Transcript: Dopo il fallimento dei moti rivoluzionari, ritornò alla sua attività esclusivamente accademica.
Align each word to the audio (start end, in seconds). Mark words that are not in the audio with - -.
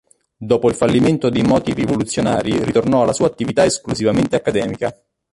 Dopo 0.35 0.67
il 0.67 0.73
fallimento 0.73 1.29
dei 1.29 1.43
moti 1.43 1.75
rivoluzionari, 1.75 2.63
ritornò 2.63 3.03
alla 3.03 3.13
sua 3.13 3.27
attività 3.27 3.65
esclusivamente 3.65 4.35
accademica. 4.35 4.91